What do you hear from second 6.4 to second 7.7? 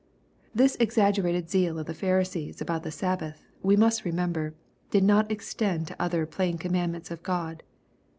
commandments of God.